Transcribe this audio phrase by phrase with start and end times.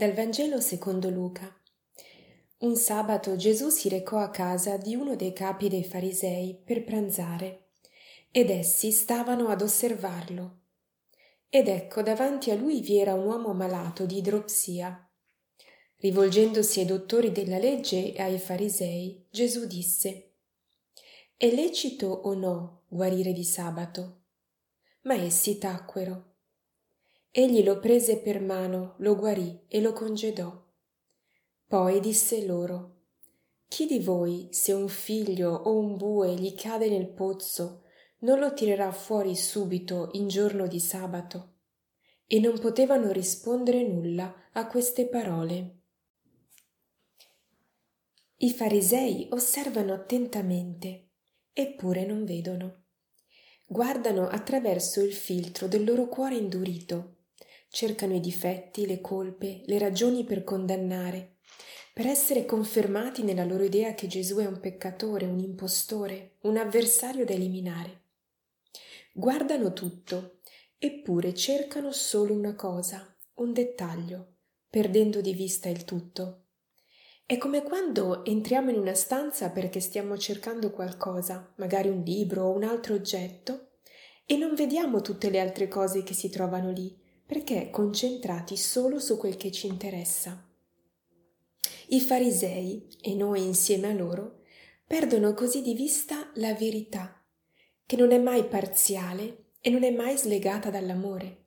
[0.00, 1.54] Dal Vangelo secondo Luca.
[2.60, 7.72] Un sabato Gesù si recò a casa di uno dei capi dei farisei per pranzare,
[8.30, 10.60] ed essi stavano ad osservarlo.
[11.50, 15.06] Ed ecco davanti a lui vi era un uomo malato di idropsia.
[15.98, 20.30] Rivolgendosi ai dottori della legge e ai farisei, Gesù disse
[21.36, 24.22] È lecito o no guarire di sabato?
[25.02, 26.29] Ma essi tacquero.
[27.32, 30.52] Egli lo prese per mano, lo guarì e lo congedò.
[31.64, 33.02] Poi disse loro,
[33.68, 37.84] Chi di voi, se un figlio o un bue gli cade nel pozzo,
[38.20, 41.58] non lo tirerà fuori subito in giorno di sabato?
[42.26, 45.82] E non potevano rispondere nulla a queste parole.
[48.38, 51.10] I farisei osservano attentamente,
[51.52, 52.86] eppure non vedono.
[53.68, 57.18] Guardano attraverso il filtro del loro cuore indurito
[57.70, 61.36] cercano i difetti, le colpe, le ragioni per condannare,
[61.94, 67.24] per essere confermati nella loro idea che Gesù è un peccatore, un impostore, un avversario
[67.24, 68.02] da eliminare.
[69.12, 70.40] Guardano tutto,
[70.78, 74.34] eppure cercano solo una cosa, un dettaglio,
[74.68, 76.46] perdendo di vista il tutto.
[77.24, 82.56] È come quando entriamo in una stanza perché stiamo cercando qualcosa, magari un libro o
[82.56, 83.68] un altro oggetto,
[84.26, 86.99] e non vediamo tutte le altre cose che si trovano lì,
[87.30, 90.50] perché concentrati solo su quel che ci interessa.
[91.90, 94.40] I farisei, e noi insieme a loro,
[94.84, 97.24] perdono così di vista la verità,
[97.86, 101.44] che non è mai parziale e non è mai slegata dall'amore.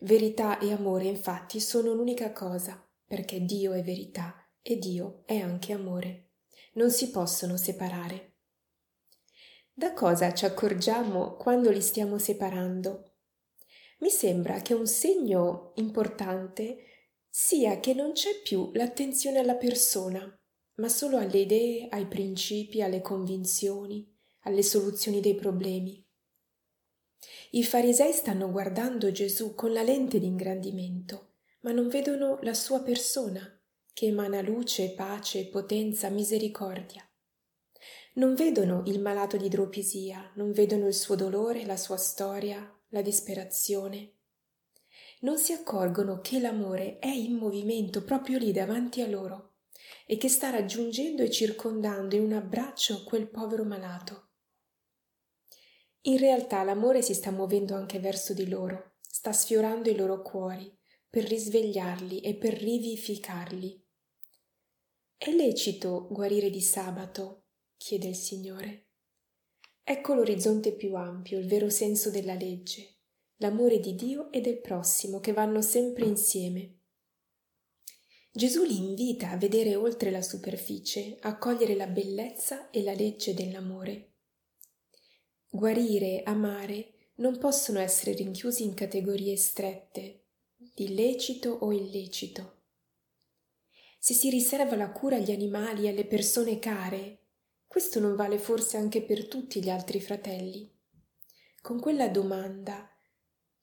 [0.00, 5.72] Verità e amore infatti sono un'unica cosa, perché Dio è verità e Dio è anche
[5.72, 6.30] amore.
[6.72, 8.32] Non si possono separare.
[9.72, 13.09] Da cosa ci accorgiamo quando li stiamo separando?
[14.00, 16.84] Mi sembra che un segno importante
[17.28, 20.38] sia che non c'è più l'attenzione alla persona,
[20.76, 26.04] ma solo alle idee, ai principi, alle convinzioni, alle soluzioni dei problemi.
[27.50, 32.80] I farisei stanno guardando Gesù con la lente di ingrandimento, ma non vedono la sua
[32.80, 33.60] persona,
[33.92, 37.06] che emana luce, pace, potenza, misericordia.
[38.14, 43.02] Non vedono il malato di idropisia, non vedono il suo dolore, la sua storia, la
[43.02, 44.14] disperazione.
[45.20, 49.54] Non si accorgono che l'amore è in movimento proprio lì davanti a loro
[50.06, 54.28] e che sta raggiungendo e circondando in un abbraccio quel povero malato.
[56.02, 60.74] In realtà l'amore si sta muovendo anche verso di loro, sta sfiorando i loro cuori
[61.08, 63.84] per risvegliarli e per rivivificarli.
[65.16, 67.44] È lecito guarire di sabato?
[67.76, 68.89] chiede il Signore.
[69.90, 72.98] Ecco l'orizzonte più ampio, il vero senso della legge,
[73.38, 76.82] l'amore di Dio e del prossimo che vanno sempre insieme.
[78.30, 83.34] Gesù li invita a vedere oltre la superficie, a cogliere la bellezza e la legge
[83.34, 84.12] dell'amore.
[85.48, 92.60] Guarire, amare non possono essere rinchiusi in categorie strette di lecito o illecito.
[93.98, 97.19] Se si riserva la cura agli animali e alle persone care,
[97.70, 100.68] questo non vale forse anche per tutti gli altri fratelli?
[101.62, 102.90] Con quella domanda,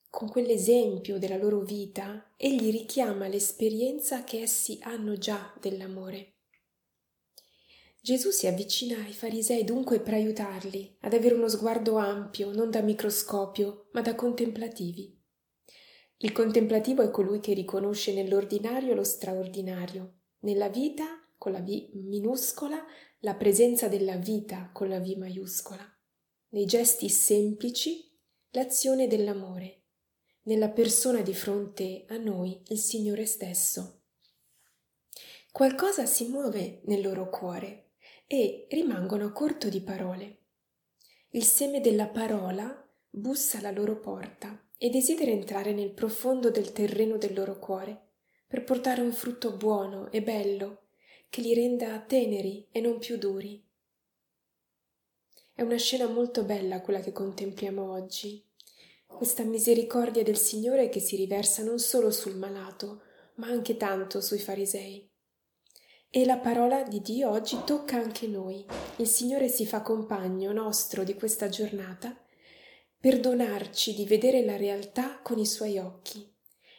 [0.09, 6.35] con quell'esempio della loro vita, egli richiama l'esperienza che essi hanno già dell'amore.
[7.99, 12.79] Gesù si avvicina ai farisei dunque per aiutarli ad avere uno sguardo ampio, non da
[12.79, 15.21] microscopio, ma da contemplativi.
[16.19, 21.03] Il contemplativo è colui che riconosce nell'ordinario lo straordinario, nella vita,
[21.37, 22.83] con la V minuscola,
[23.21, 25.83] la presenza della vita con la V maiuscola,
[26.49, 28.15] nei gesti semplici
[28.51, 29.85] l'azione dell'amore,
[30.43, 34.03] nella persona di fronte a noi il Signore stesso.
[35.51, 37.93] Qualcosa si muove nel loro cuore
[38.27, 40.43] e rimangono a corto di parole.
[41.29, 47.17] Il seme della parola bussa alla loro porta e desidera entrare nel profondo del terreno
[47.17, 48.09] del loro cuore
[48.45, 50.86] per portare un frutto buono e bello
[51.29, 53.63] che li renda teneri e non più duri.
[55.53, 58.43] È una scena molto bella quella che contempliamo oggi,
[59.05, 63.01] questa misericordia del Signore che si riversa non solo sul malato,
[63.35, 65.09] ma anche tanto sui farisei.
[66.09, 68.65] E la parola di Dio oggi tocca anche noi.
[68.97, 72.15] Il Signore si fa compagno nostro di questa giornata
[72.99, 76.35] per donarci di vedere la realtà con i suoi occhi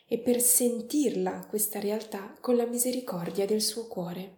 [0.08, 4.36] e per sentirla questa realtà con la misericordia del suo cuore.